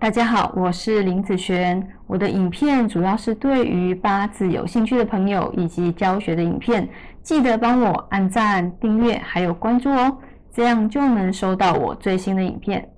[0.00, 1.86] 大家好，我是林子璇。
[2.06, 6.88] 我的影片主要是对于八字有兴趣的朋友以及教学的影片，
[7.22, 10.16] 记得帮我按赞、订阅还有关注哦，
[10.50, 12.88] 这样就能收到我最新的影片。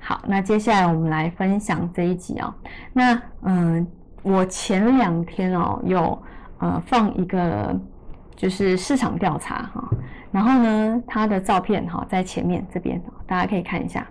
[0.00, 2.54] 好，那接下来我们来分享这一集哦。
[2.94, 3.86] 那嗯，
[4.22, 6.18] 我前两天哦有
[6.56, 7.78] 呃放一个
[8.34, 9.86] 就是市场调查哈，
[10.32, 14.06] 然后呢，它的照片哈在前面这边，大家可以看一下。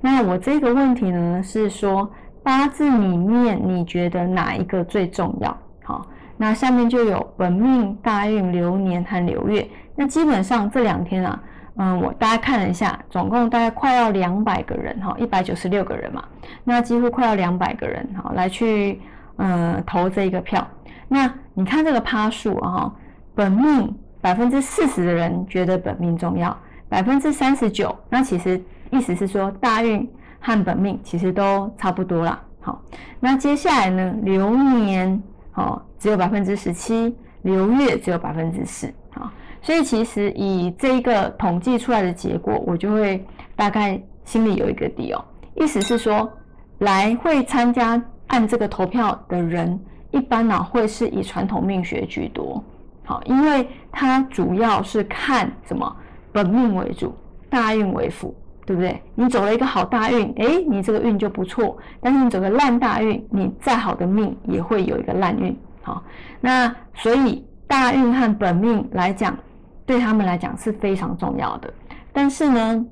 [0.00, 2.08] 那我这个问题呢，是说
[2.42, 5.56] 八字里面你觉得哪一个最重要？
[5.82, 9.66] 好，那下面就有本命、大运、流年和流月。
[9.96, 11.42] 那基本上这两天啊，
[11.76, 16.22] 嗯，我大家看了一下，总共大概快要两百个人哈，一百九十六个人嘛，
[16.62, 19.00] 那几乎快要两百个人哈，来去
[19.38, 20.64] 嗯投这一个票。
[21.08, 22.92] 那你看这个趴数啊，
[23.34, 26.56] 本命百分之四十的人觉得本命重要，
[26.88, 28.62] 百分之三十九，那其实。
[28.90, 30.08] 意思是说，大运
[30.40, 32.42] 和本命其实都差不多啦。
[32.60, 32.82] 好，
[33.20, 35.22] 那接下来呢，流年
[35.54, 38.92] 哦只有百分之十七，流月只有百分之四。
[39.10, 39.30] 好，
[39.62, 45.24] 所以其实以这一个统计出来的结果，我就会大概心里有一个底哦。
[45.54, 46.30] 意思是说，
[46.78, 49.78] 来会参加按这个投票的人，
[50.10, 52.62] 一般呢会是以传统命学居多。
[53.04, 55.96] 好，因为它主要是看什么
[56.32, 57.14] 本命为主，
[57.48, 58.34] 大运为辅。
[58.66, 59.00] 对不对？
[59.14, 61.78] 你走了一个好大运，哎，你这个运就不错。
[62.00, 65.56] 但是你走个烂大运，你再好的命也会有一个烂运。
[65.82, 66.02] 好，
[66.40, 69.38] 那所以大运和本命来讲，
[69.86, 71.72] 对他们来讲是非常重要的。
[72.12, 72.84] 但是呢，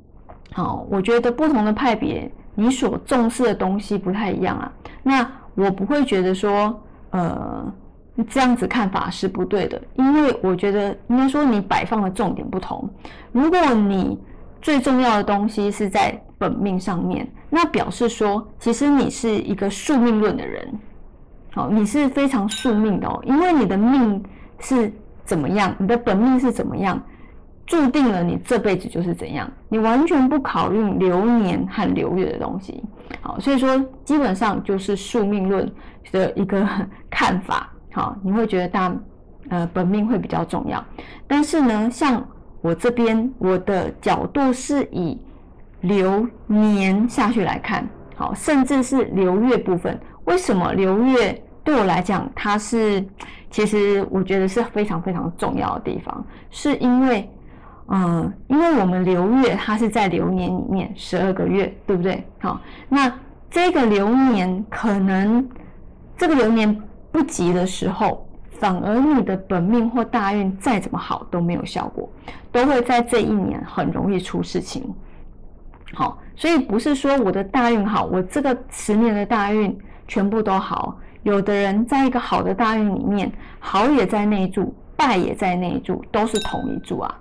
[0.53, 4.73] 好，我觉得不同的派别，你所重视的东西不太一样啊。
[5.03, 7.73] 那我不会觉得说，呃，
[8.29, 12.89] 这样子看法是不对的，因为我觉得应该说你摆放的重点不同。
[13.33, 14.17] 如果你
[14.65, 20.67] 最重要的东西是在本命上面，那表示说，其实你是一个宿命论的人，
[21.53, 24.25] 好，你是非常宿命的哦，因为你的命
[24.59, 24.91] 是
[25.23, 26.99] 怎么样，你的本命是怎么样，
[27.67, 32.83] 注定了你这辈子就是怎样，你完全不考虑流年和流月的东西，
[33.21, 35.71] 好，所以说基本上就是宿命论
[36.11, 36.67] 的一个
[37.11, 38.97] 看法，好，你会觉得大
[39.51, 40.83] 呃本命会比较重要，
[41.27, 42.27] 但是呢，像。
[42.65, 45.21] 我这边我的角度是以
[45.83, 47.87] 流年下去来看，
[48.17, 50.01] 好，甚至是流月部分。
[50.25, 53.05] 为什么流月对我来讲，它是
[53.51, 57.31] 其实我觉得是非常非常重要的地方，是因为，
[57.89, 62.25] 嗯，因为我们流月它是在流年里面十二个月，对不对？
[62.39, 62.59] 好，
[62.89, 63.13] 那
[63.51, 65.47] 这个流年可能
[66.17, 66.75] 这个流年
[67.13, 68.27] 不急的时候。
[68.57, 72.04] 反而你的本命或大运再怎么好都没有效果，
[72.51, 74.83] 都会在这一年很容易出事情。
[75.93, 79.77] 好，所以不是说我的大运好，我这个十年的大运
[80.09, 80.99] 全部都好。
[81.23, 87.19] 有的人在一个好的大运里面，好也在内柱，败也在内柱，都是同一柱啊。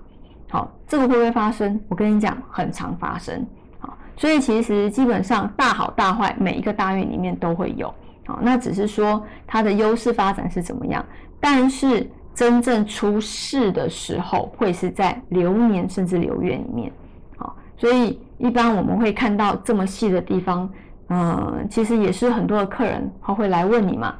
[0.49, 1.79] 好，这个会不会发生？
[1.87, 3.45] 我跟你讲，很常发生。
[3.79, 7.93] 好，所以其实基本上大好大坏，每一个大运里面都会有。
[8.25, 11.05] 好，那只是说它的优势发展是怎么样，
[11.39, 16.91] 但是真正出事的时候会是在流年甚至流月里面。
[17.38, 20.69] 好，所以一般我们会看到这么细的地方，
[21.09, 24.16] 嗯，其实也是很多的客人他会来问你嘛，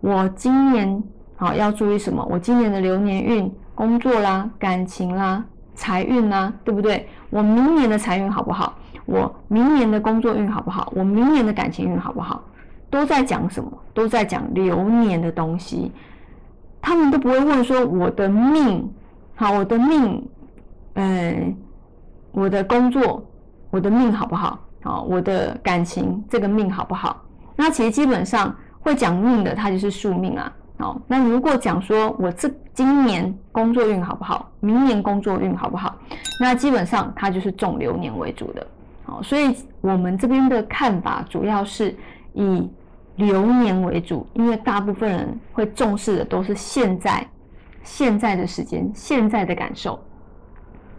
[0.00, 1.02] 我今年
[1.36, 2.26] 好要注意什么？
[2.30, 7.06] 我今年的流年运、工作啦、感情啦、财运啦，对不对？
[7.30, 8.74] 我明年的财运好不好？
[9.04, 10.92] 我明年的工作运好不好？
[10.96, 12.42] 我明年的感情运好不好？
[12.90, 13.70] 都在讲什么？
[13.92, 15.92] 都在讲流年的东西，
[16.80, 18.88] 他们都不会问说我的命，
[19.34, 20.26] 好，我的命，
[20.94, 21.54] 呃，
[22.32, 23.22] 我的工作，
[23.70, 24.58] 我的命好不好？
[24.82, 27.22] 好，我的感情这个命好不好？
[27.56, 30.52] 那其实基本上会讲命的，他就是宿命啊。
[30.78, 35.96] 好，那如果讲说我这今年工作运好不好，明年工作运好不好？
[36.40, 38.66] 那基本上它就是重流年为主的。
[39.04, 41.94] 好，所以我们这边的看法主要是
[42.32, 42.68] 以。
[43.18, 47.26] 流年为主，因为大部分人会重视的都是现在、
[47.82, 49.98] 现在的时间、现在的感受，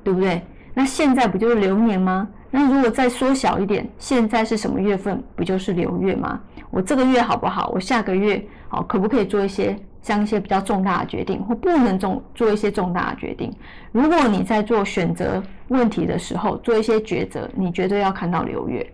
[0.03, 0.41] 对不对？
[0.73, 2.27] 那现在不就是流年吗？
[2.51, 5.23] 那如果再缩小一点，现在是什么月份？
[5.35, 6.41] 不就是流月吗？
[6.71, 7.71] 我这个月好不好？
[7.73, 13.49] 我下个月好，可不可以做一些像一些比较重大的决定，或不能重做一些重大的决定？
[13.93, 18.85] 如果你在做选择问题的时候，做一些抉择，你绝对要看到流月。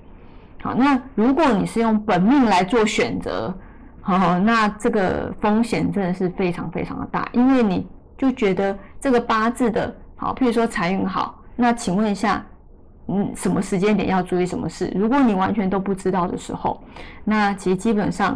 [0.65, 3.53] 好，那如果你是用本命来做选择，
[4.01, 12.43] 好，那这个风险真的是非常非常的大，因为你就觉得这个八字的好，譬如说财运好，那请问一下，
[13.07, 14.91] 嗯什么时间点要注意什么事。
[14.95, 16.81] 如果你完全都不知道的时候，
[17.23, 18.35] 那其实基本上，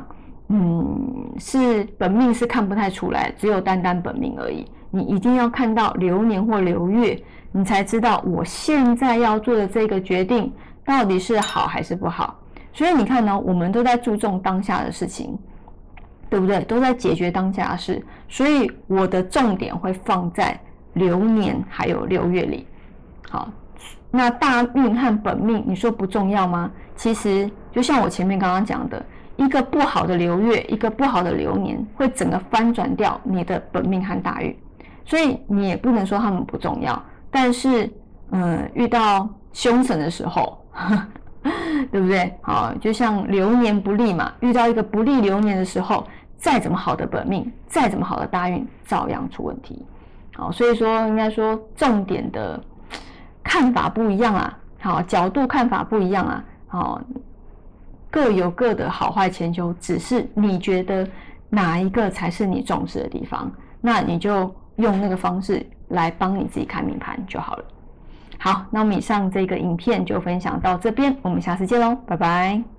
[0.50, 4.68] 嗯，是本命是看不太出来，只有单单本命而已。
[4.92, 7.20] 你一定要看到流年或流月，
[7.52, 10.54] 你才知道我现在要做的这个决定
[10.90, 12.36] 到底是好还是不好。
[12.74, 15.38] 所以你看呢，我们都在注重当下的事情，
[16.32, 16.64] 对不对？
[16.64, 18.04] 都在解决当下的事。
[18.28, 20.60] 所以我的重点会放在
[20.94, 22.66] 流年还有流月里。
[23.30, 23.48] 好，
[24.10, 26.72] 那大运和本命，你说不重要吗？
[26.96, 29.06] 其实就像我前面刚刚讲的，
[29.36, 34.58] 一个不好的流月，一个不好的流年，会整个翻转掉你的本命和大运。
[35.06, 37.00] 所以你也不能说他们不重要，
[37.30, 37.92] 但是，
[38.32, 40.58] 嗯，遇到凶神的时候，
[41.92, 42.34] 对不对？
[42.42, 46.06] 好，就像流年不利嘛，遇到一个不利流年的时候，
[46.38, 49.86] 再怎么好的本命，再怎么好的大运，照样出问题。
[50.36, 52.62] 好，所以说应该说重点的
[53.44, 57.02] 看法不一样啊，好，角度看法不一样啊，好，
[58.10, 61.08] 各有各的好坏千秋，只是你觉得
[61.50, 64.54] 哪一个才是你重视的地方，那你就。
[64.80, 67.66] 用那个方式来帮你自己看命盘就好了。
[68.40, 72.79] 好，那我们以上这个影片就分享到这边，我们下次见喽，拜拜。